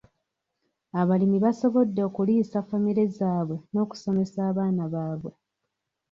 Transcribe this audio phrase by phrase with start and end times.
[1.01, 5.31] Abalimi basobodde okuliisa famire zaabwe n'okusomesa abaana baabwe.